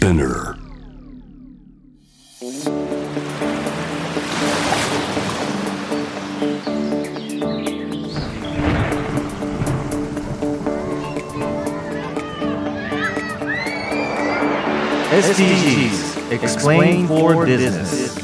[0.00, 0.56] Spinner
[15.12, 18.16] SDGs Explain for Business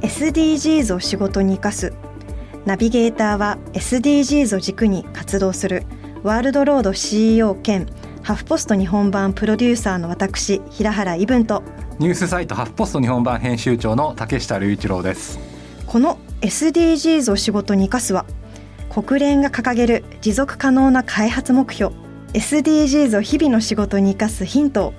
[0.00, 1.92] SDGs を仕事に生かす
[2.66, 5.82] ナビゲーターは SDGs を軸に活動する
[6.22, 7.88] ワールドロード CEO 兼
[8.22, 11.64] ハフポスト日本版プロデューサーの私平原伊文と。
[11.98, 15.40] ニュースサイトハフポスト日本版編集長の竹下隆一郎です。
[15.86, 18.24] この SDGs を仕事に生かすは
[18.90, 21.92] 国連が掲げる持続可能な開発目標。
[22.32, 24.94] SDGs を日々の仕事に生かすヒントを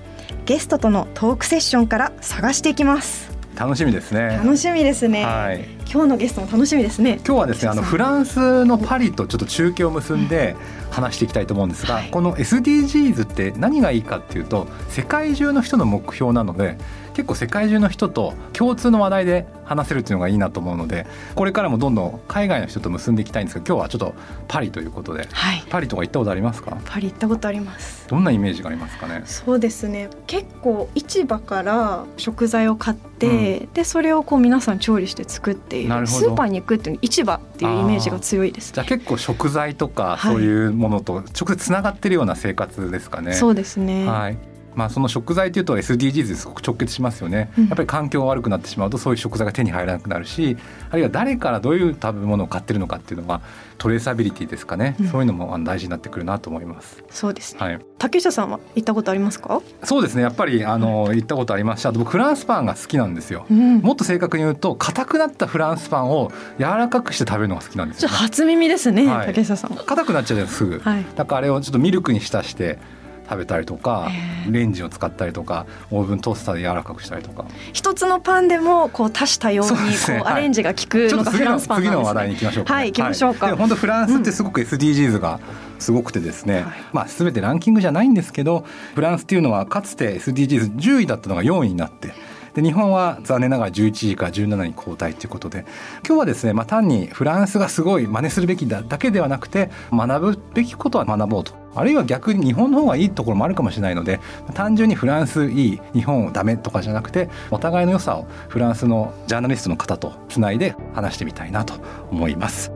[0.45, 3.31] ゲストとのトークセッションから探していきます。
[3.55, 4.37] 楽しみですね。
[4.43, 7.19] 楽しみですね、はい今日のゲストも楽しみですね。
[7.23, 10.55] 今日はですねあのフランスのパリとちょっと中継を結んで
[10.89, 12.09] 話していきたいと思うんですが、はい。
[12.09, 16.79] この SDGs って何がいいかっていうと世界中の人の目標なので
[17.13, 24.13] 結構世界中の人と共通の話題で話せるっていうのがいいなと思うのでこれからもどんどん海外の人と結んでいきたいんですが今日はちょっと
[24.47, 25.63] パリということではい。
[25.69, 26.77] パリとか行ったことありますか？
[26.85, 28.07] パリ行ったことあります。
[28.07, 29.23] どんなイメージがありますかね？
[29.25, 30.09] そうですね。
[30.27, 36.19] 結構市場から食材を買って、でそれをこう皆さん調理して作っていなるほど。
[36.19, 40.33] るスーパーに行くっていう市場っていうイメージが強いですじゃあ結構食材とかはい。
[40.33, 43.33] そういうものと直接つながってるような生活ですかね。
[43.33, 44.37] そうですね、はい
[44.75, 50.57] まあ、その食材というと SDGs ですごく直結しますよね、うんやっぱり環境が悪くなってしまうとそういう食材が手に入らなくなるし
[50.89, 53.41] あるいは誰からどういう食べ物を買ってるのかっていうのが
[53.77, 57.03] トレーサビリティですかね、うんそういうのも大事になってくるなと思います。
[57.09, 63.45] そうですねはい、竹下さんは行ったことありますか、そうですねやっぱりあの行ったことありましたあと僕フランスパンが好きなんですよ。
[63.49, 68.15] うん、もっと正確に言うと硬くなったフランスパンを柔らかくして食べるのが好きなんですよ、ね。
[68.15, 70.79] 初耳ですね、はい竹下さん硬くなっちゃうじゃんすぐ。
[70.79, 72.79] はいだからあれをちょっとミルクに浸して
[73.23, 77.45] 食べたりとかへーレンジを使ったりとかオーブントースターで柔らかくしたりとか。
[77.71, 82.35] 一つのパンでもこう多種多様にこそうアレンジが効くののがフランスパン次の話なんですね。
[82.35, 83.47] 題に行きましょうか、はい行きましょうか。
[83.47, 85.39] で本当フランスってすごく SDGs が
[85.79, 86.63] すごくてですね、はい。
[86.91, 92.13] まあ全てランキングじゃないんですけどフランスっていうのはかつて SDGs10 位だったのが4位になって
[92.53, 95.65] で日本は残念ながら11位から17に後退ということで
[96.05, 101.63] 今日はですね、まあ、単にフランスがすごい真似するべきだだけではなくて学ぶべきことは学ぼうと。
[101.75, 104.19] あるいは逆に日本の方がいいところもあるかもしれないので
[104.53, 111.73] 単純にフランスいい日本ダメとかじゃなくてお互いの良さをフランスのジャーナリストの方とつないで話してみたいなと
[112.11, 112.71] 思います。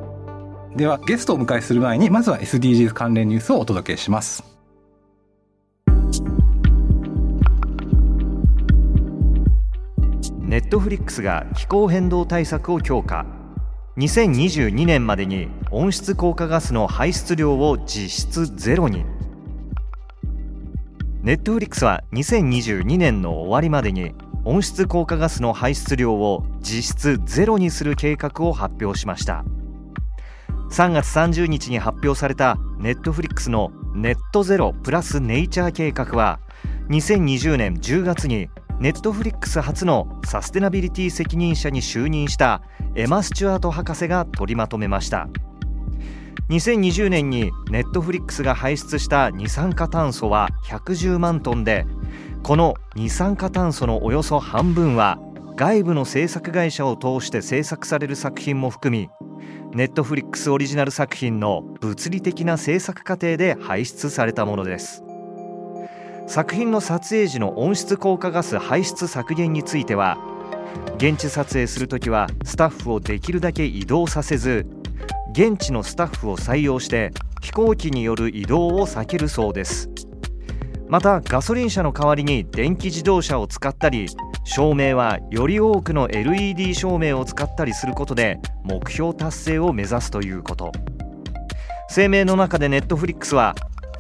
[0.76, 4.44] ではゲストをお迎えする前にまずは SDGs 関連ニュースをお届けします。
[10.48, 13.26] ネットフリックスが気候変動対策を強化。
[13.98, 19.04] 2022年までに温室効果ガスの排出量を実質ゼロに。
[21.22, 24.14] ネットフリックスは2022年の終わりまでに
[24.46, 29.44] 温室効果ガスの排出量を実質ゼロにする計画を発表しました。
[30.72, 36.40] 3月30日に発表されたネットフリックスのネットゼロプラスネイチャー計画は
[36.88, 38.48] 2020年10月に
[38.80, 42.62] ネットフリックス初のサステナビリティ責任者に就任した
[42.94, 45.28] エマ・スチュアート博士が取りまとめました。
[46.50, 51.86] 2020年にネットフリックスが排出した二酸化炭素は110万トンで
[52.42, 55.20] この二酸化炭素のおよそ半分は
[55.58, 59.10] 外部の制作会社を通して制作される作品も含み
[59.74, 65.04] ネットフリックスオリジナル作品の物理的な制作過程で排出されたものです。
[66.28, 70.18] 作品の撮影時の温室効果ガス排出削減については
[70.98, 74.68] 現地撮影するときはスタッフをできるだけ移動させず
[75.32, 79.90] 現地のスタッフを採用して飛行機による移動を避けるそうです。
[80.90, 84.08] またガソリン車の代わりに電気自動車を使ったり
[84.44, 90.72] 照明はより多くの LED 照明を使ったりすることで目標達成を目指すということ。
[91.94, 93.56] 声明の中でネットフリックスは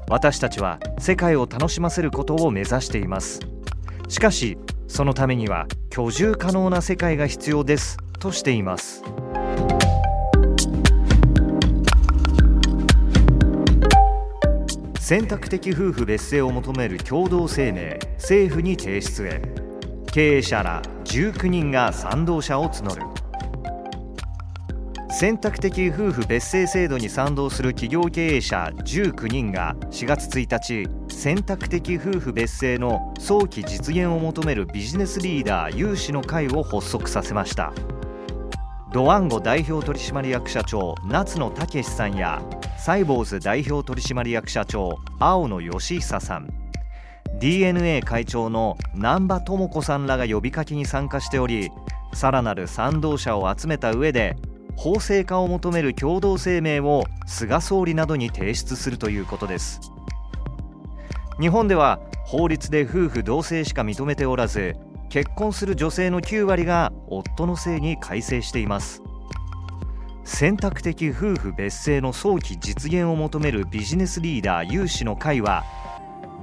[0.09, 3.41] 私たちは世界を楽しませることを目指しています。
[4.07, 4.57] しかし
[4.87, 9.03] そのためには居住可能な世界が必要ですとしています。
[14.97, 19.41] 選択的夫婦別姓を求める共同声明政府に提出へ。
[20.13, 23.16] 経営者ら19人が賛同者を募る。
[25.09, 37.71] 選択的夫婦別姓制度に賛同する企業経営者19人が4月1日選択的夫婦別姓の早期実現を求めるビジネスリーダー有志の会を発足させました。
[38.93, 42.41] ドワンゴ代表取締役社長夏野武さんや
[42.77, 46.47] サイボーズ代表取締役社長青野義久さん。
[47.39, 51.69] DNA 会長の難波智子さんらが呼びかけに参加しており
[52.13, 54.35] さらなる賛同者を集めた上で
[54.77, 59.81] 法制化を求める共同声明を菅総理などに提出するということです。
[61.39, 64.75] 日本では法律で夫婦同姓しか認めておらず
[65.09, 69.01] 結婚する女性の9割が夫の姓に改正しています。
[70.23, 75.63] 選択的夫婦別姓の早期実現を求めるビジネスリーダー有志の会は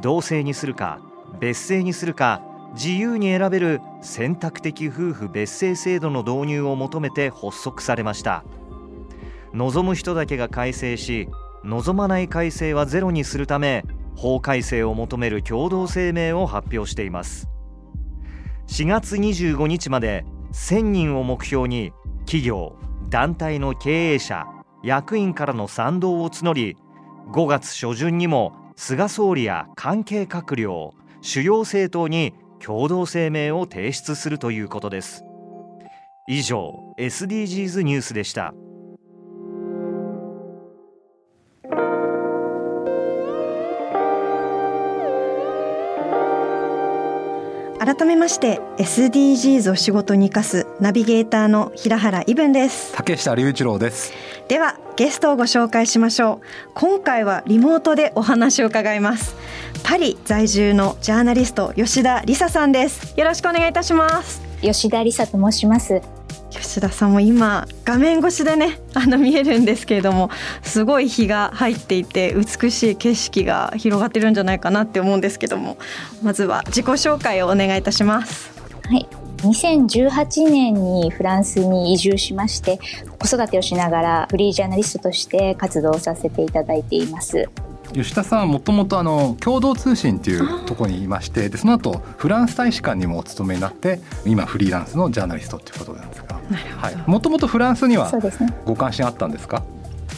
[0.00, 1.00] 同姓にするか
[1.38, 2.42] 別姓にするか
[2.74, 8.44] 自由に選べる選姓的夫婦別姓制度の導入を求めて発足されました。
[9.52, 11.28] 望む人だけが改正し
[11.62, 13.84] 望まない改正はゼロにするため
[14.16, 17.48] 法改正を求める共同声明を発表しています。
[18.66, 22.76] 4月25日まで1000人を目標に企業
[23.08, 24.46] 団体の経営者
[24.82, 26.76] 役員からの賛同を募り
[27.30, 35.26] 5月初旬にも菅総理や関係閣僚主要政党に共同声明を提出するということです。
[36.26, 38.54] 以上 SDGs ニュースでした。
[47.84, 52.94] 改めまして SDGs を仕事に生かすナビゲーターの平原伊文です。
[52.94, 54.10] 竹下隆一郎です。
[54.48, 56.70] ではゲストをご紹介しましょう。
[56.72, 59.36] 今回はリモートでお話を伺います。
[59.82, 63.12] パリ在住のジャーナリスト吉田理沙さんです。
[63.18, 64.40] よろしくお願いいたします。
[64.62, 66.00] 吉田理沙と申します
[66.74, 70.30] 吉田さんも今画面越しでねあの見えるんですけれども
[70.62, 75.78] すごい日が入っていて美しい景色が広がってるんじゃないかなって思うんですけども
[76.20, 78.50] まずは自己紹介をお願いいたします。
[78.88, 79.06] はい。
[79.38, 82.80] 2018年にフランスに移住しまして
[83.18, 87.48] 子育てをしながらフリージャーナリストとして活動させていただいています。
[87.94, 96.34] 吉田さんはもともとあの共同通信っていうところにいましてでその後フランス大使館にもお勤めになって今フリーランスのジャーナリストっていうことなんですが。
[97.06, 98.10] もともとフランスには
[98.66, 99.62] ご関心あったんですか？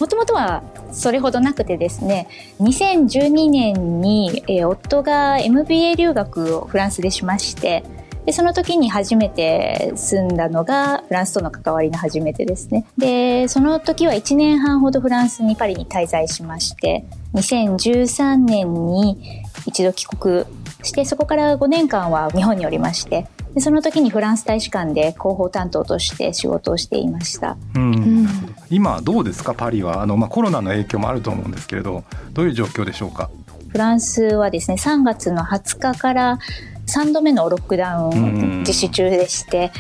[0.01, 0.63] もともとは
[0.93, 2.29] それほどなくてですね
[2.61, 7.83] 2012年に、えー、夫が MBA 留学をフランスでしまして
[8.27, 12.85] でその時に初めて住んだのがフランスとの関わりの初めてですね。
[12.99, 20.45] でその時は1年半ほどフランスにパリに滞在しまして2013年に一度帰国
[20.83, 28.29] してそこから5年間は日本におりましてでその時にフランス大使館で広報担当として仕事をしていました、うん、
[28.71, 29.55] 今どうですか？
[29.55, 30.03] パリは。
[30.03, 33.31] あの、まあ、コロナの影響もあると思うんですけれどどういう状況でしょうか？
[33.69, 36.39] フランスはですね3月の20日から
[36.87, 39.73] 3度目のロックダウン実施中でして、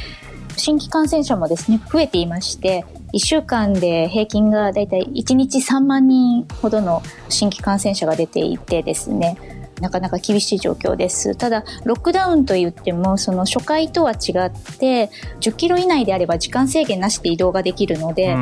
[0.57, 9.37] 新規感染者もですね増えていまして1週間で平均がだいたい1日3万人ほどの新規感染者が出ていてですね
[9.81, 11.35] なかなか厳しい状況です。
[11.35, 18.35] ただ、ロックダウンといっても、その初回とは違って、10キロ以内であれば時間制限なしで移動ができるので、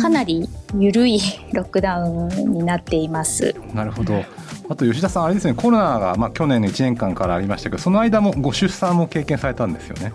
[0.00, 0.48] かなり
[0.78, 1.20] 緩い
[1.52, 3.54] ロックダウンになっています。
[3.74, 4.24] なるほど。
[4.68, 10.12] あと吉田さん、あれですね、コロナがまあ去年の1年間からありましたけど、その間もご出産も経験されたんですよね。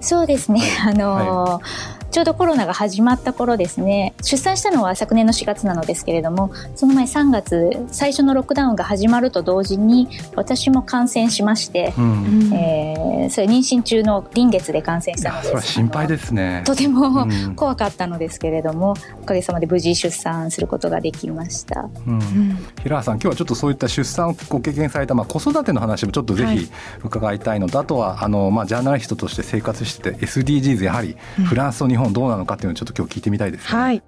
[0.00, 1.62] そうですね、はい、あのーはい
[2.10, 4.14] ちょうどコロナが始まった頃ですね。
[4.22, 15.50] 出産したのは昨年の4月なのですけれどもその前3月最初のロックダウンが始まると同時に私も感染しまして、うん、えー、それ妊娠中の臨月で感染したのです。
[15.50, 16.62] それ心配ですね。
[16.64, 22.20] とても、怖かったのですけれどもおかげさまで無事出産することができました、うん、
[22.82, 26.70] 平原さん今日はちょっとそういった出産をご経験された、まあ、子育ての話もちょっとぜひ
[27.02, 31.16] 伺いたいのと、はい、あとはあの、まあ、ジャーナリストとして生活してて SDGs やはり
[31.48, 34.02] フランスと日本どうなのかっていうのをちょっと今日聞いてみたいです、ね、はい。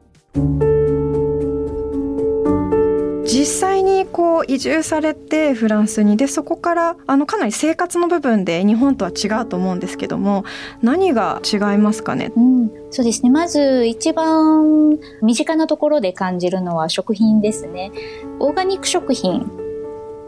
[3.33, 10.45] 実際にこう移住されてフランスにでそこからあのかなり生活の部分で日本とは違うと思うんですけども
[10.83, 13.31] 何が違いますかね、うん、そうですね。
[13.31, 17.93] まず一番身近なところで感じるのは食品ですね。
[18.41, 19.49] オーガニック食品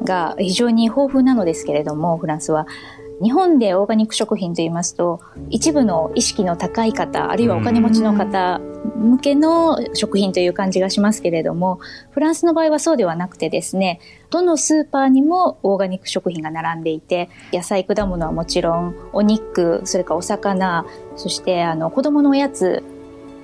[0.05, 2.67] が非常に豊富なのですけれどもフランスは
[3.23, 11.79] 日本でオーガニック食品と言いますと一部の意識の高い方あるいはお金持ちの方向けの食品という感じがしますけれども
[12.11, 14.01] フランスの場合はそうではなくてですね
[14.31, 20.85] どのスーパーにもオーガニック食品が並んでいて野菜果物はもちろんお肉それからお魚
[21.17, 22.83] そしてあの子供のおやつ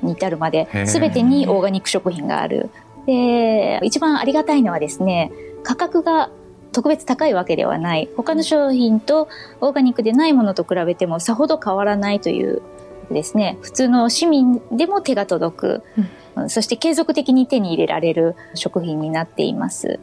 [0.02, 2.70] に至るまで全てにオーガニック食品がある。
[3.06, 5.32] で一番ありがたいのはですね
[5.62, 6.30] 価格が
[6.72, 8.08] 特別高いわけではない。
[8.16, 9.28] 他の商品と
[9.60, 12.62] オーガニックでないものと比べてもさほど変わらないという
[13.10, 15.82] ですね、普通の市民でも手が届く、
[16.36, 19.98] うん、そして継続的に手に入れられる食品になっています。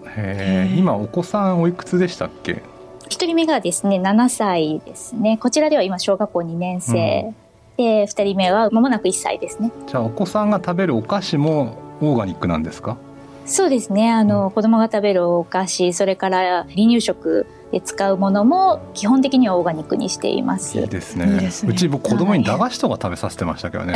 [0.76, 2.64] 今お子さんおいくつでしたっけ
[3.10, 5.38] ？1 1人目がですね7歳ですね。
[5.38, 7.34] こちらでは今小学校2年生、
[7.78, 9.72] うん、で2人目は間もなく1歳ですね。
[9.88, 12.98] じゃあお子さんが食べるお菓子もオーガニックなんですか？
[13.46, 20.80] そうですねあの、うん、子供が食べるお菓子それから離乳食で使うものも基本的にはオーガニックにしています。
[20.80, 21.44] いいですね。
[21.44, 23.96] いいすねうち僕子供に駄菓子とか食べさせてましたけどね。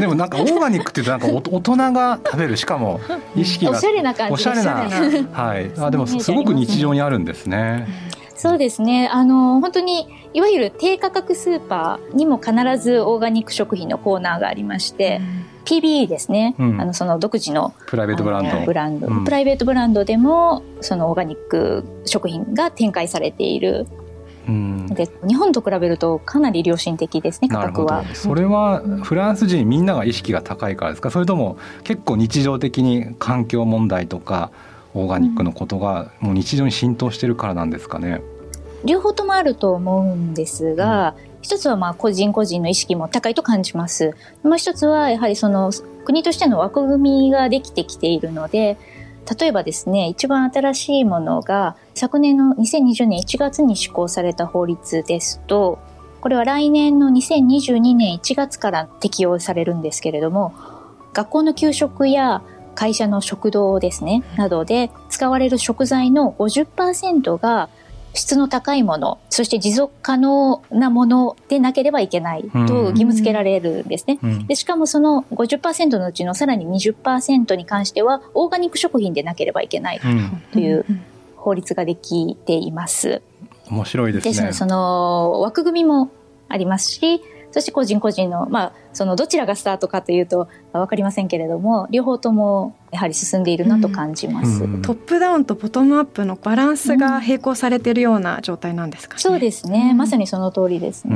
[0.00, 3.00] でもなんかオーガニックってなんか大人が食べるしかも
[3.36, 4.72] 意識がおしゃれな感じおしゃれな
[5.32, 5.70] はい。
[5.78, 7.86] あでもすごく日常にあるんですね。
[8.34, 9.08] そうですね。
[9.12, 15.20] あの本当にいわゆる低価格スーパーにも必ずオーガニック食品のコーナーがありまして。
[15.20, 18.66] うん PB ですね、うん、あのその独自のプライベートブランド。
[18.66, 23.86] ブランド、うん、プライベートブランドでもそのオーガニック食品が展開されている。
[24.48, 28.04] うん、で日本と比べるとかなり良心的ですね価格は。
[28.12, 31.10] それはフランス人みんなが意識が高いからですか？
[31.10, 34.50] それとも結構日常的に環境問題とか
[34.94, 38.20] オーガニックのことがもう日常に浸透してるからなんですかね、
[38.84, 44.14] 両方ともあると思うんですが、うん一つはまあ個人個人の意識も高いと感じます。
[44.42, 45.70] もう一つはやはりその
[46.04, 48.78] 国としての枠組みができてきているので、
[49.38, 55.78] 例えばですね、一番新しいものが昨年の2020年1月に施行された法律ですと、
[56.20, 60.54] これは来年の2022年1月から適用されるんですけれども、
[61.12, 62.42] 学校の給食や
[62.74, 67.68] 会社の食堂ですね、などで使われる食材の50%が
[68.14, 74.18] 質の高いもの、そして持続可能なものでなければいけないと義務付けられるんですね。
[74.46, 80.00] でしかもその50%のうちのさらに20%に関しては、オーガニック食品でなければいけない
[80.52, 80.84] という
[81.36, 83.22] 法律ができています。
[83.70, 84.30] 面白いですね。
[84.30, 86.10] ですので、その枠組みも
[86.48, 101.14] ありますし、そして個人個人の、まあ、そのどちらがスタートかというと分かりませんけれども、両方ともやはり進んでいるなと感じます、うん、トップダウンとボトムアップのバランスが並行されているような状態なんですか、ね、そうですね、まさにその通りですね、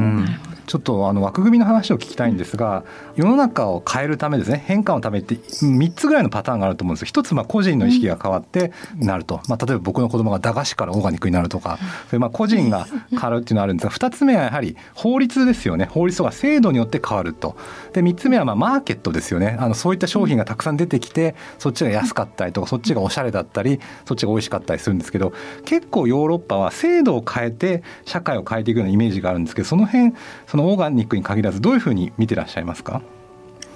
[0.66, 7.04] ちょっとあの枠組みの話を聞きたいんですが世の中を変えるためですね変化のためって3つぐらいのパターンがあると思うんです。
[7.06, 11.78] 一つまあ個人の意識が変わってなると、まあ、例えば僕の子供が駄菓子からオーガニックになるとか。
[12.08, 15.86] それまあ個人が変わるっていうのがあるんですが2つ目はやはり法律ですよね。
[15.86, 17.56] 法律とか制度によって変わると。
[17.92, 19.56] で3つ目はまあマーケットですよね。
[19.58, 25.32] あのそういった商品がたくさん出てきてそっちが安かったりとかそっちがおしゃれだったりそっちが美味しかったりするんですけど
[25.64, 30.14] 結構ヨーロッパは制度を変えて社会を変えていくようなイメージがあるんですけどその辺
[30.46, 33.02] そのオーガニックに限らずどういうふうに見てらっしゃいますか？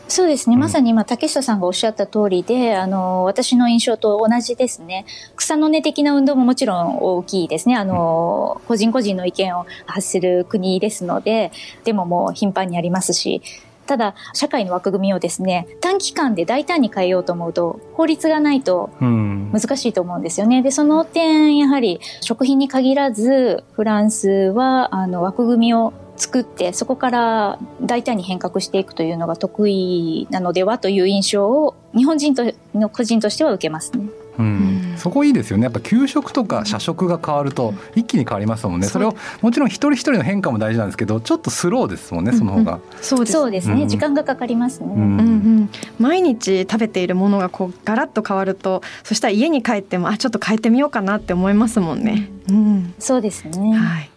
[0.08, 0.56] そうですね。
[0.56, 5.06] まさに今、竹下さんがおっしゃった通りで、あの、私の印象と同じですね。
[5.36, 7.76] 草の根的な運動ももちろん大きいですね。
[7.76, 11.52] あの、個人個人の意見を発する国ですので、
[11.84, 13.40] でももう頻繁にありますし、
[13.86, 20.62] ただ、社会の枠組みをですね、短期間で大胆に変えようと思うと、法律がないと難しいと思うんですよね。
[20.62, 34.04] で、その点、やはり食品に限らず、フランスは、あの、枠組みを作ってそこから大胆に変革していくというのが得意なのではという印象を日本人との個人としては受けますね。
[34.38, 35.64] うん、そこいいですよね。
[35.64, 38.86] やっぱ給食とか社食が変わると一気に変わりますもんね。
[38.86, 43.32] それをもちろん一人一人の変化も大事なんですけどちょっとスローですもんねその方が、うんうん、そうです。
[43.32, 44.92] そうですね、うん、時間がかかりますね、うん。
[44.92, 53.72] うんうん、毎日食べているものがこうガラッと変わるとそしたら家に帰ってもあちょっと変えてみようかなって思いますもんね、うん、そうですね。
[53.74, 54.10] はい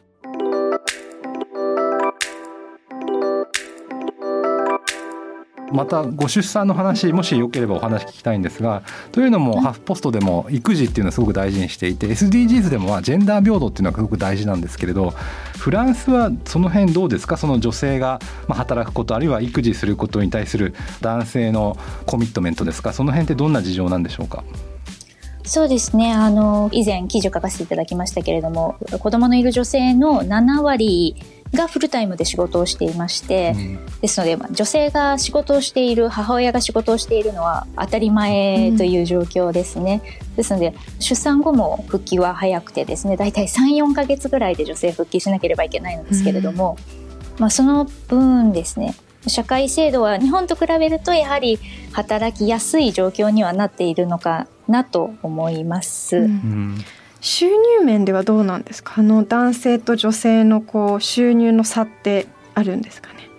[5.73, 15.11] またご出産の話もしよければお話聞きたいんですがというのもハーフポストでも育児っていうのはすごく大事にしていて SDGs でもはジェンダー平等っていうのはすごく大事なんですけれど
[15.57, 17.37] フランスはその辺どうですか？
[17.37, 22.93] その女性が働くことあるいは育児することに対する男性のコミットメントですか？
[22.93, 24.43] その辺ってどんな事情なんでしょうか？
[25.45, 26.13] そうですね。
[26.13, 31.17] あの、以前記事を書かせていただきましたけれども、子供のいる女性の7割
[31.53, 46.77] がフルタイムで仕事をしていまして、うん、ですので、まあ、女性が仕事をしている母親が仕事をしているのは当たり前という状況ですね、うん、ですので出産後も復帰は早くてですね大体34か月ぐらいで女性復帰しなければいけないのですけれども、
[47.35, 48.95] うん、まあ、その分ですね
[49.27, 51.59] 社会制度は日本と比べるとやはり
[51.93, 56.17] 働きやすい状況にはなっているのかなと思います。
[56.17, 56.83] うん
[57.23, 58.95] 収入面ではどうなんですか？
[58.97, 63.29] あの男性と女性のこう収入の差ってあるんですかね？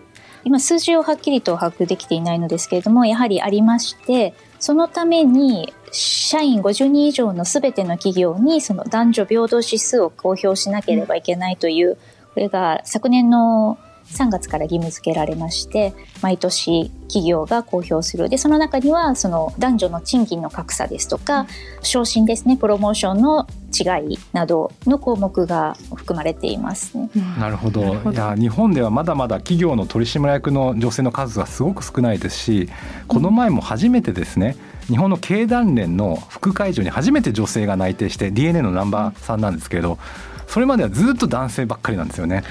[0.42, 11.96] 今数字をはっきりと把握できていないのですけれどもやはりありましてそのために社員50人以上のすべての企業にその男女平等指数を公表しなければいけないという
[12.32, 13.78] これが昨年の
[14.14, 15.92] 3月から義務付けられまして
[16.22, 18.28] 毎年企業が公表する。
[18.28, 21.46] でその中にはその男女の賃金の格差ですとか
[21.82, 27.10] 昇進ですねプロモーションの違いなどの項目が含まれていますね。
[27.38, 27.82] なるほど。
[27.82, 32.68] いや日本ではまだまだ企業の取締役の女性の数がすごく少ないですし
[33.08, 34.56] この前も初めてですね、
[34.86, 39.98] 日本の経団連の副会長に初めて女性が内定して DNA のナンバー3なんですけれど
[40.46, 42.44] それまではずっと男性ばっかりなんですよね。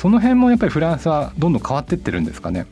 [0.00, 2.64] その辺もやっぱりフランスはどんどん変わってってるんですかね？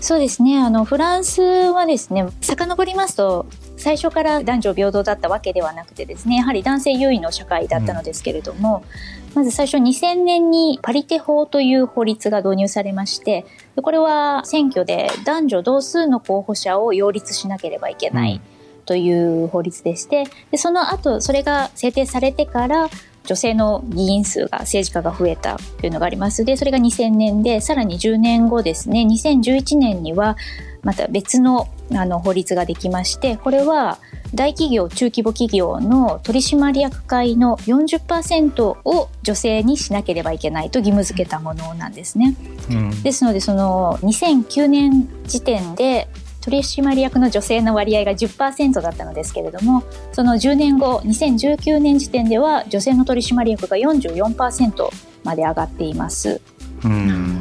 [0.00, 0.58] そうですね。
[0.58, 3.44] あの、フランスはですね、遡りますと、
[3.76, 8.82] 最初から男女平等だったわけではなくてですね、やはり男性優位の社会だったのですけれども、
[9.28, 13.44] うん、まず最初2000年にパリテ法という法律が導入されまして、
[13.76, 18.40] これは選挙で男女同数の候補者を擁立しなければいけない。
[18.86, 22.88] という法律でしてでその後それが制定されてから
[23.26, 26.44] 女性の議員数が政治家が増えたというのがあります。
[26.44, 29.02] でそれが2000年でさらに10年後ですね。
[29.02, 30.36] 2011年には
[30.82, 33.98] また別のあの法律ができましてこれは
[34.32, 42.36] 大企業中規模企業の取締役会の40%を女性にしなければいけないと義務付けたものなんですね。
[42.70, 46.08] うん、ですのでその2009年時点で
[46.40, 49.82] 取締役の女性の割合が10%だったのですけれども
[50.12, 54.88] その10年後2019年時点では女性の取締役が44%
[55.24, 56.40] まで上がっています。
[56.84, 57.40] うん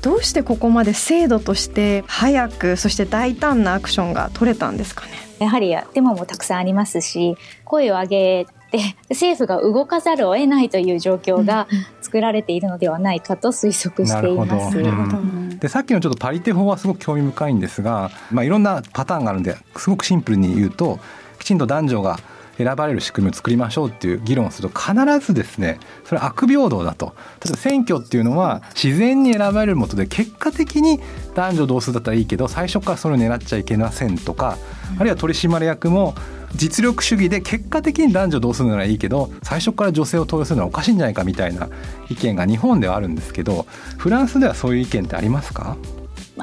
[0.00, 5.12] どうしてここまで制度として早くそして大胆なアクションが取れたんですかね？
[5.38, 11.68] やはりデモもたくさんありますし声を上げて政府が動かざるを得ないという状況が
[12.00, 15.58] 作られているのではないかと推測しています。
[15.60, 20.98] でさっきのちょっとパリテ法はすごく興味深いんですが、まあ、いろんなパターンがあるんですごくシンプルに言うと
[21.38, 22.18] きちんと男女が
[22.58, 24.94] 選ばれる仕組みを作りましょうっていう議論をすると必
[25.24, 27.14] ずですねそれは悪平等だと。
[27.44, 31.00] 例えば選挙っていうのは自然に選ばれるもとで結果的に
[31.34, 34.58] 男女同数だったらいいけど最初からそれを狙っちゃいけませんとか
[34.98, 36.14] あるいは取締役も
[36.54, 41.70] 実力主義で結果的に男女同数ならいいけど最初から女性を登用するのはおかしいんじゃないかみたいな
[42.10, 45.78] 意見が日本ではあるんですけどフランスではそういう意見ってありますか？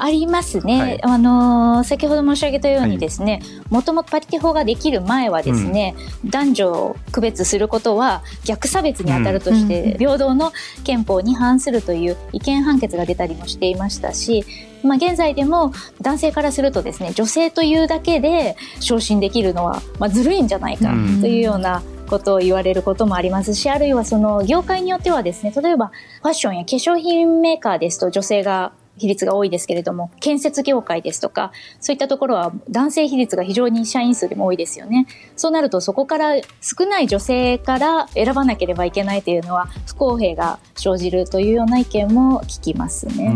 [0.03, 10.51] ありますね、はい、あの先ほど申し上げたようにですねもともとパリティ法ができる前はですね、うん、男女を区別することは逆差別にあたるとして、平等の
[10.83, 14.45] 憲法に反するという違憲判決が出たりもしていましたし
[14.81, 35.07] まあ、現在でも男性からするとですね女性というだけで昇進できるのは、まあ、ずるいんじゃないかというようなことを言われることもありますし、あるいはその業界によってはですね、例えばファッションや化粧品メーカーですと女性が比率が多いですけれども、建設業界ですとか、そういったところは男性比率が非常に社員数でも多いですよね。
[35.35, 43.33] そうなるとそこから少ない女性から選ばなければいけないというのは不公平が生じるというような意見も聞きますね。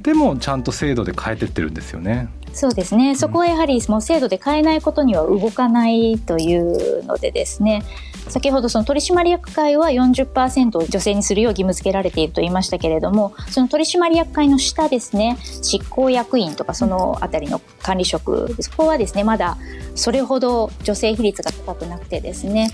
[0.00, 2.28] でもちゃんと制度で変えてってるんですよね。
[2.52, 3.14] そうですね。
[3.14, 7.82] そこはやはりもう制度で変えないことには動かないというのでですね。
[8.30, 19.58] 先ほどその取締役会は40%を女性にするよう義務付けられていると言いましたけれどもその取締役会の下ですね執行役員とかそのあたりの管理職そこはですねまだ
[19.94, 22.70] それほど女性比率が高くなくてですね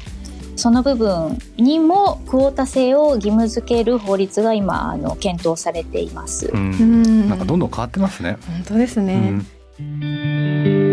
[0.56, 6.50] その部分にもクオータ制を義務付ける法律が今あの検討されています。
[6.56, 8.38] んなんかどんどん変わってますね。
[8.46, 9.42] 本当ですね。
[9.76, 10.85] ちょっ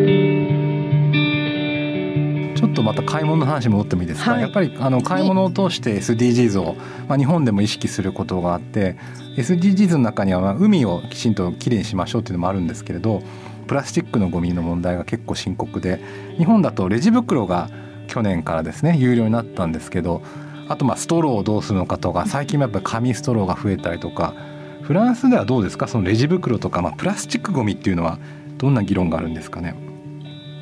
[2.83, 6.75] とまた買い物の話戻ってもいいですか、はい、やっぱりあの買い物を通して SDGs を、
[7.07, 8.97] まあ、日本でも意識することがあって
[9.37, 13.23] SDGs の中にはまあ海をきちんときれいにしましょうっていうのもあるんですけれど
[13.67, 16.01] プラスチックのゴミの問題が結構深刻で
[16.37, 17.69] 日本だとレジ袋が
[18.07, 20.21] 去年からですね有料になったんですけど
[20.67, 24.33] あとまあストローをどうするのかとか最近もやっぱり紙ストローが増えたりとか
[24.81, 25.87] フランスではどうですか？
[25.87, 28.19] そのレジ袋とか、まあ、プラスチックゴミっていうのは
[28.57, 29.92] どんな議論があるんですかね？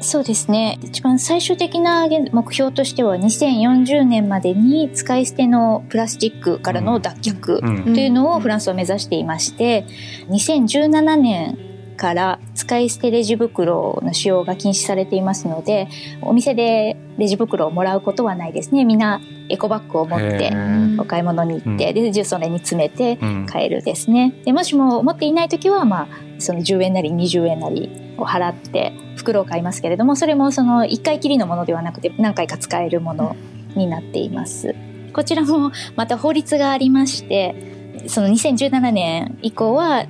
[0.02, 0.80] そうですね。
[0.82, 7.60] 一番最終的な目標としては2040年までに使い捨てのプラスチックからの脱却
[7.94, 9.86] というのをフランスは目指していまして、
[10.30, 11.58] 2017年
[12.02, 15.88] から使い捨てレジ袋の使用が禁止されていますので、
[16.24, 18.86] お店でレジ袋をもらうことはないですね。
[18.86, 20.52] みんなエコバッグを持って
[20.98, 23.20] お買い物に行って、で、重曹に詰めて
[23.52, 24.34] 帰るですね。
[24.46, 26.08] で、もしも持っていない時は、まあ、
[26.40, 33.36] その10円なり20円なりを払って袋を買いますけれども、それもその1回きりのものではなくて何回か使えるもの
[33.76, 34.74] になっています。
[35.14, 40.06] こちらもまた法律がありまして、その2017年以降は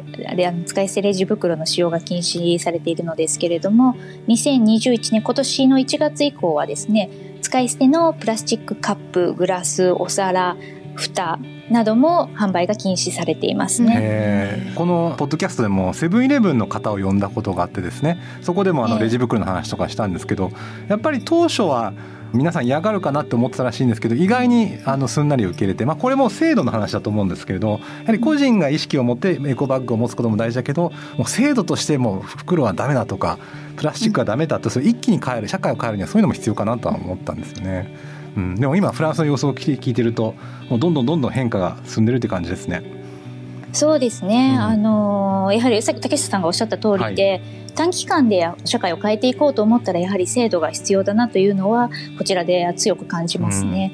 [0.66, 3.96] 使い捨てレジ袋の使用が禁止されているのですけれども
[4.28, 7.10] 2021年今年の1月以降はですね
[7.42, 10.56] 使い捨てのプラスチックカップグラスお皿
[10.96, 11.40] 蓋
[11.70, 13.98] なども販売が禁止されていますね。
[13.98, 20.52] えーこのポッドキャストでもセブンイレブンの方を呼んだことがあってですねそこでもあのええレジ袋の話とかしたんですけど
[20.88, 21.94] やっぱり当初は
[22.34, 33.38] 皆さん嫌がるかなって思ってたらしいんですけど意外にあのすんなり受け入れて、まあ、これも制度の話だと思うんですけれどやはり個人が意識を持ってエコバッグを持つことも大事だけどもう制度としてもう袋はダメだとか
[33.76, 37.94] プラスチックはダメだとそれ一気に変える社会を変えるにはそういうのも必要かなとは思ったんですよね。
[38.38, 40.36] うん、でも今フランスの様子を聞いてると
[40.70, 43.02] もうどんどんどんどん変化が進んでるって感じですね。
[43.74, 47.42] そうですね、うんあのやはりさっき竹下さんがおっしゃった通りで、
[47.76, 53.92] 短期間で社会を変えていこうと思ったらやはり制度が必要だなというのはこちらで強く感じますね。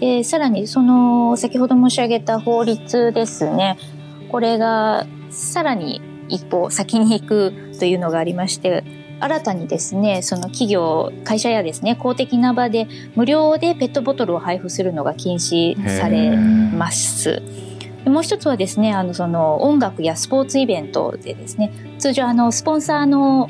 [0.00, 3.78] でさらにその先ほど申し上げた法律ですね
[4.28, 8.84] これがさらに一歩先に行くというのがありまして
[9.20, 17.42] 新たにですねその企業会社やですね公的な場で無料でペットボトルを配布するのが禁止されます。
[18.06, 23.48] もう一つはですね、あの、その音楽やスポーツイベントでですね、通常あの、スポンサーの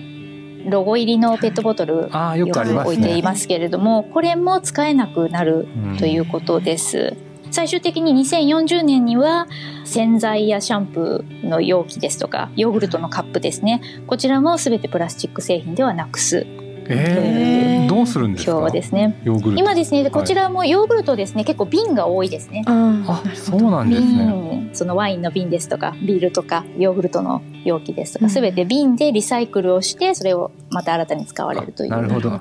[0.67, 2.59] ロゴ入りのペットボトル、ああよく。
[2.59, 7.17] 置いていますけれども、これも使えなくなるうんということです。
[7.55, 9.47] 最終的に2040年には
[9.85, 16.49] 洗剤やシャンプーの容器ですとかヨーグルトのカップですねこちらも全てプラスチック製品ではなくす
[16.89, 18.53] えー、どうするんですか？
[18.53, 19.61] 今日ですねヨーグルト。
[19.61, 24.09] 今ですねこちらもヨーグルトですね結構瓶が多いですねああ、そうなんですね。
[24.27, 32.41] 瓶そのワインの瓶ですとかビールとかヨーグルトの容器ですとか、うんすべて瓶でリサイクルをしてそれをまた新たに使われるというなるほど。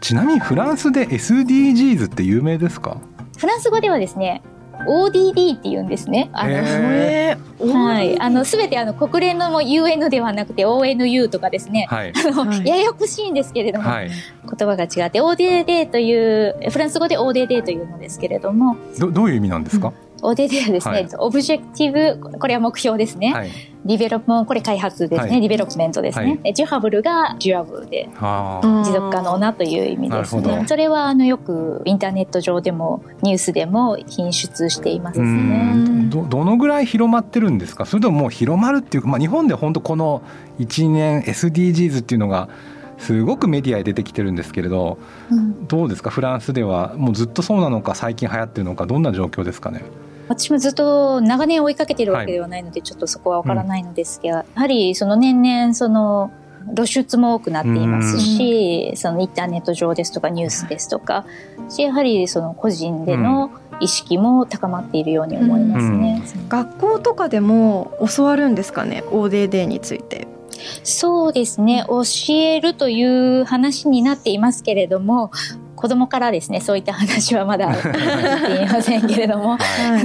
[0.00, 2.98] ちなみにフランスで SDGs って有名ですか？
[3.38, 4.42] フランス語ではですね
[4.86, 6.28] ODD って言うんですね。
[6.32, 11.86] あの、へえーはい、あのすべてあの国連のもう UN ではなくて ONU とかですね。
[11.88, 12.12] はい。
[12.14, 14.10] あのはいややこしいんですけれども、はい。
[14.10, 19.92] 言葉が違って ODD というフランス語で ODD というのですけれどもどどういう意味なんですか？
[20.22, 21.08] ODD はですね、はい。
[21.18, 23.50] オブジェクティブこれは目標ですね、はい。
[23.84, 25.40] développe これ開発ですね、はい。
[25.40, 26.52] développement ですね、はい。
[26.54, 28.84] durable が durable ではあ。
[28.84, 30.64] 持続可能なという意味ですね。
[30.66, 35.30] それはあのよくインターネット上でもニュースでも品出していますうね。
[35.74, 36.10] ん。
[36.10, 37.84] どどのぐらい広まってるんですか？
[37.86, 40.22] それとももう広まるっていうか、まあ、日本で本当この
[40.58, 42.48] 1年 SDGs っていうのが
[42.98, 44.98] すごくメディアに出てきてるんですけれど
[45.30, 45.66] うん。
[45.68, 46.10] どうですか？
[46.10, 49.84] フランスではもうずっとそうなのか最近流行ってるのかどんな状況ですかね？
[50.28, 56.30] 私もずっと長年追いかけてるわけではないので、ちょっとそこはわからないのですが、やはりその年々その
[56.74, 61.24] 露出も多くなっていますし、そのインターネット上ですとかニュースですとか、
[61.68, 66.22] しやはりその個人での意識も高まっているように思いますね。
[66.48, 70.26] 学校とかでも教わるんですかね？ODD について。
[70.82, 72.02] そうですね、教
[72.34, 75.30] えるという話になっていますけれども、
[75.76, 79.58] 子供からですね、そういった話はまだ聞いていませんけれども、はい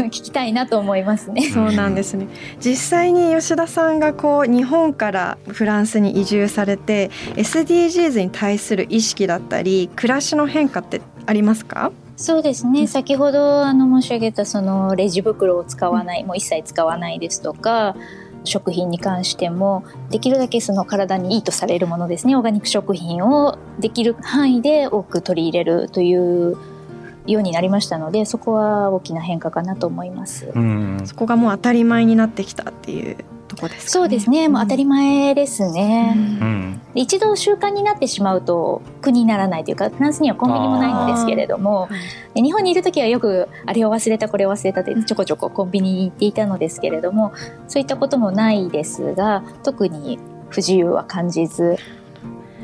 [0.12, 1.50] 聞きたいなと思いますね。
[1.50, 2.28] そうなんですね
[2.60, 11.92] 実際に吉田さんがこう日本からフランスに移住されて SDGs に対する意識だったり暮らしの変化ってありますか？
[12.18, 12.86] そうですね。
[12.86, 17.96] 先ほどあの申し上げたそのレジ袋を使わない、もう一切使わないですとか、
[18.44, 22.36] 食品に関してもできるだけその体にいいとされるものですね。
[22.36, 26.58] オーガニック食品をできる範囲で多く取り入れるという
[27.28, 30.52] ようになりましたので、そこは大きな変化かなと思います。
[30.54, 33.18] うんそこがもう当たり前になってきたっていう
[33.56, 34.50] とこですか、ね、そうですね。
[34.50, 36.14] もう当たり前ですね。
[36.16, 36.82] うん。
[36.94, 41.90] で一度習慣になってしまうと苦にならないというかフランスにはコンビニもないんですけれども
[42.36, 47.34] 日本にいる時はよくあれを忘れたこれを忘れたってちょこちょこコンビニに行っていたのですけれども
[47.68, 51.78] そういったこともないですが特に不自由は感じず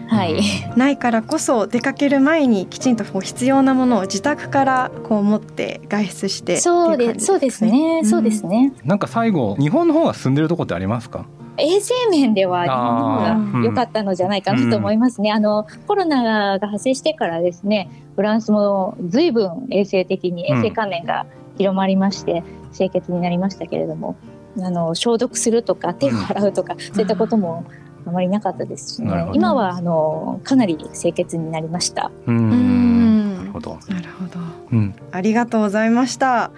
[0.08, 0.42] はい、
[0.76, 8.74] ないからこそ出かける前にきちんとこう必要なものを自宅からこう持って外出してそうでそうですね、そうですね。
[8.84, 11.26] なんか最後日本の方が進んでるとこってありますか？
[11.60, 15.32] 衛生面では日本の方が良かったのじゃないかなと思いますね。
[15.32, 20.60] あの、コロナが発生してからですね、フランスも随分衛生的に、うん。
[20.60, 21.26] 衛生観念が
[21.58, 22.44] 広まりまして、
[22.76, 24.16] 清潔になりましたけれども、
[24.62, 27.66] あの、消毒するとか、手を洗うとか、そういったことも
[28.08, 29.30] あまりなかったですしね。
[29.34, 32.12] 今は、あの、かなり清潔になりました。
[32.26, 32.50] ううん。
[32.50, 34.40] んなるほど、なるほど。
[34.72, 36.52] うん、ありがとうございました。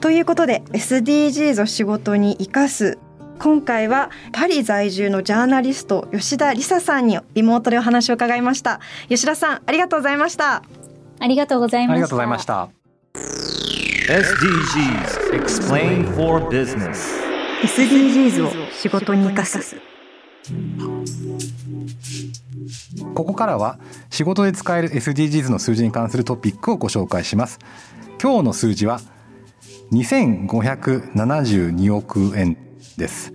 [0.00, 2.98] ということで SDGs を仕事に生かす。
[3.38, 8.80] 今回はパリ在住のジャーナリスト吉田梨沙さんにリモートでお話を伺いました。
[9.08, 10.62] 吉田さんありがとうございました。
[11.18, 11.94] ありがとうございました。
[11.94, 12.68] ありがとうございました。
[14.06, 17.24] SDGs Explain for Business
[17.62, 19.93] SDGs を仕事に生かす
[23.14, 23.78] ここからは
[24.10, 27.58] 仕事で使える SDGs の数字に関するトピックをご紹介します。
[28.22, 29.00] 今日の数字は
[29.92, 32.56] 2572億円
[32.96, 33.32] です。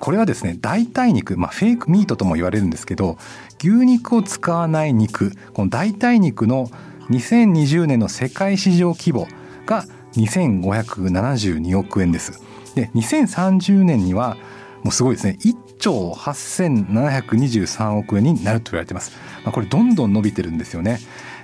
[0.00, 3.16] これはですね代替肉、まあ、フェイクミートとも言われるんですけど
[3.60, 6.66] 牛肉を使わない肉この代替肉の
[7.10, 9.28] 2020年の世界市場規模
[9.66, 12.42] が2572億円です。
[12.74, 14.36] で2030年には
[14.82, 15.38] もうすごいですね
[15.78, 19.12] 兆8723億円になると言われています、
[19.44, 20.98] まあ、これどんどん伸びてるんですよね。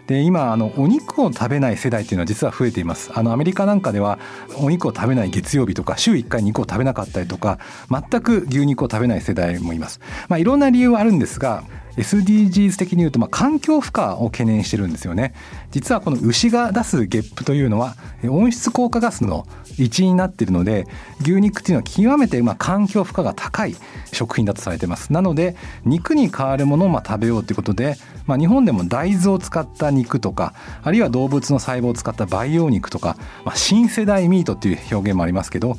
[0.06, 3.12] で今あのお肉を食べない世代っていうのは実は増えています。
[3.14, 4.18] あのアメリカなんかでは
[4.56, 10.00] お肉を食べない月曜日とか週1回肉を食べなかったりとか全く牛肉を食べない世代もいます。
[10.28, 11.62] まあいろんな理由はあるんですが
[12.00, 15.34] SDGs 的に言うと、まあ、環境負荷を懸念してるんですよね。
[15.70, 19.46] 実はこの牛が出すゲップというのは温室効果ガスの
[19.78, 20.86] 一因になっているので
[21.20, 23.76] 牛肉っていうのは極めてまあ環境負荷が高い
[24.12, 25.12] 食品だとされてます。
[25.12, 35.76] なので肉に代わるものをまあ食べようということで、まあ、日本でも大豆を使った肉とかあるいは動物の細胞を使った培養肉とか、まあ、新世代ミートっていう表現もありますけど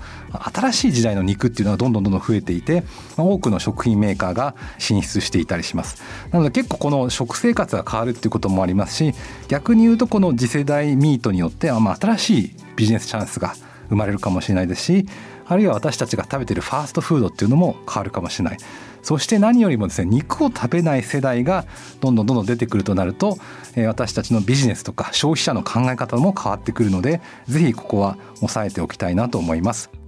[0.53, 2.83] 新しい時代の肉っていうのはどんどんどんどん増えていて、
[3.17, 6.01] まあ、多くの食品メーカーが進出していたりします。
[6.31, 9.13] なので結構この食生活が変わるっていうこともありますし
[9.47, 13.53] 逆に言うとこの次世代ミートによってはまあ新しいビジネスチャンスが
[13.89, 15.05] 生まれるかもしれないですし
[15.45, 18.57] あるいは私たちが食べてるファーストフードっていうのも変わるかもしれない
[19.03, 21.65] そして何よりもですね肉を食べない世代が
[21.99, 23.37] どんどんどんどん出てくるとなると、
[23.75, 30.00] え、私たちのビジネスとか消費者の考え方も変わってくるのでぜひここは押さえておきたいなと思います。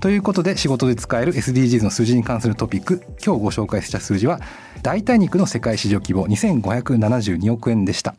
[0.00, 4.40] ということで仕事で使える SDGs の数字に関するトピック今日ご紹介した数字は
[4.82, 8.14] 代替肉の世界市場規模2572億円でした。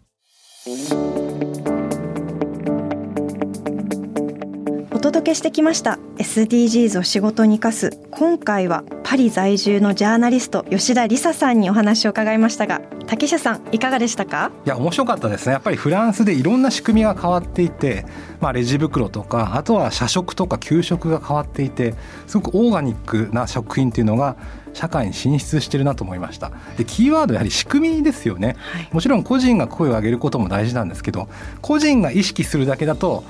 [4.98, 6.00] お届けしてきました。
[6.18, 14.52] SDGs を仕事に生かす今回はパリ在住のジャーナリスト吉田理沙さんにお話を伺いましたが竹下さんいかがでしたか？
[14.66, 15.54] いや面白かったですね。
[15.54, 18.08] やっぱりフランスでいろんな仕組みが変わっていて、
[18.42, 21.94] まあ、レジ袋とかあとは社食とか給食が変わっていて
[22.26, 24.36] すごくオーガニックな食品っていうのが
[24.74, 26.52] 社会に進出してるなと思いました。
[26.76, 31.30] でキーワードやはり仕組みですよね、はい、もちろん個人が声を上げることも大事なんですけど
[31.62, 33.24] 個人が意識するだけだと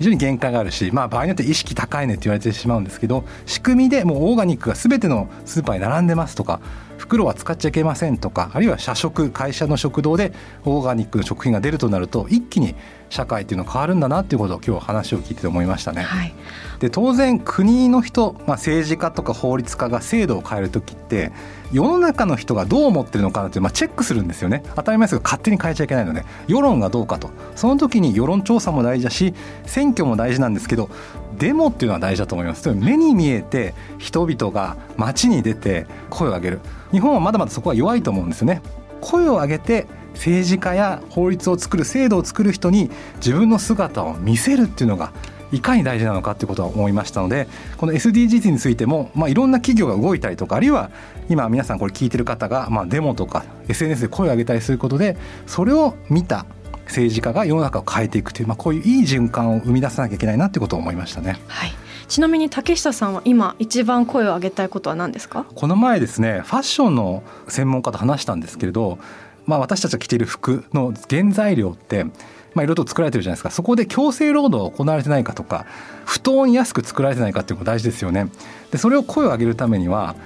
[0.00, 6.60] 非常に限界があるし、まあ、場合によって意識高いねって言われてしまうんですけど仕組みでもうオーガニックが全てのスーパーに並んでますとか
[7.00, 10.32] 袋は使っちゃいけませんとかあるいは社食会社の食堂で
[10.64, 12.74] オーガニックの食品が出るとなると一気に
[13.08, 16.02] 社会っていうのは変わるんだなっていうことを今日話を聞いて思いましたね。
[16.02, 16.34] はい、
[16.78, 21.32] で当然国の人、まあ、政治家とか法律家が制度を変える時って
[21.72, 24.62] 世の中の人がどう思ってるのかなって、まあ、チェックするんですよね。
[24.76, 27.30] 当たり前ですけど勝手に変えちゃいけないので世論がどうかと。
[27.56, 29.34] その時に世論調査も大事だし
[29.64, 30.90] 選挙も大事なんですけど
[31.38, 32.72] デモっていうのは大事だと思います。
[32.74, 36.60] 目に見えて人々が街に出て声を上げる
[36.92, 38.62] 日本はまだまだそこは弱いと思うんですよね
[39.00, 45.12] 声を上げて政治家や法律を作る制度を作る人に自分の姿を見せるっていうのが
[45.52, 50.90] いかに大事なのかっていうことは思いましたのでこの SDGs についても、まあ、いろんな企業が動いたりとかあるいは
[51.28, 56.46] 今皆さんこれ聞いてる方が、まあ、デモとか SNS で声を上げたりすることでそれを見た
[56.86, 61.38] 政治家が世の中を変えていくという、まあ、こういういい循環を生み出さなきゃいけないなということを思いましたね。
[61.46, 61.72] はい
[62.10, 65.46] ちなみに竹下さんは今一番声を上げたいことは何ですか？
[65.54, 68.98] この前ですねファッションの専門家と話したんですけれど
[69.46, 72.10] まあ、私たちが着ている服の原材料ってま
[72.56, 73.50] あ、いろいろと作られてるじゃないですか。
[73.52, 75.66] そこで強制労働が行われてないかとか
[76.04, 78.28] 不当に安く作られてないかっていうのが大事ですよね。
[78.72, 80.16] でそれを声を上げるためには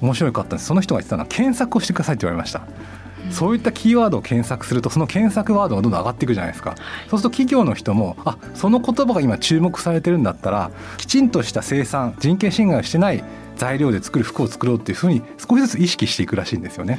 [0.00, 0.66] 面白かったんです。
[0.66, 2.66] その人が言ってたのは検索をしてくださいって言われました。
[3.30, 6.74] そういったキーワードを検索するとその検索ワードがどんどん上がっていくじゃないですか。
[7.08, 13.24] そうすると企業の人もあその言葉が今注目されてるんだったらきちんとした生産人権侵害をしてない
[13.56, 16.98] 材料で作る服を作ろうっていうふうに少しずつ意識していくらしいんですよね。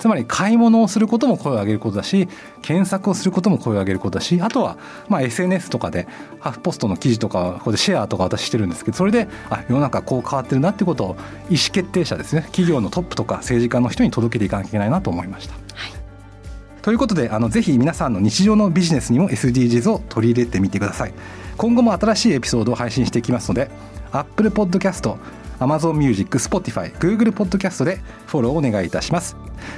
[0.00, 2.26] つまり買い物をすることも声を上げることだし
[2.62, 6.08] 検索をすることも声を上げることだしあとはまあ SNS とかで
[6.40, 11.16] ハーフポストの記事とかここでシェアとか私してるんですけどそれであ世の中こう変わってるなってことを
[11.50, 12.42] 意思決定者ですね。
[12.46, 15.52] 企業のトップとか政治家の人に届けていかなきゃいけないなと思いました。
[15.52, 15.92] はい。
[16.80, 21.12] ということであのぜひ皆さんの日常のビジネスにも SDGs を取り入れてみてください。
[21.58, 23.70] 今後も新しいエピソードを配信していきますので
[24.12, 25.14] Apple Podcast
[25.60, 29.36] Amazon Music、Spotify、Google Podcast でフォローをお願いいたします。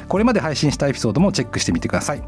[0.08, 2.22] これまで配信したエピソードもチェックしてみてください。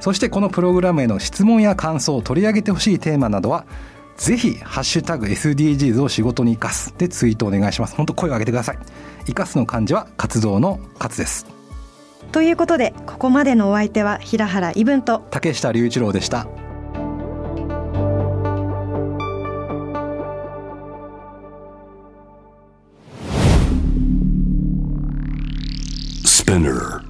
[0.00, 3.64] そしてこのプログラムへの質問や感想を取り上げてほしいテーマなどは
[4.16, 7.94] ぜひハッシュタグ SDGs を仕事に生かすでツイートお願いします。
[7.96, 8.78] 本当声を上げてください。
[9.26, 11.46] 生かすの漢字は活動の活です。
[12.32, 16.46] ということでここまでのお相手は平原伊文と竹下隆一郎でした
[26.46, 27.05] Spinner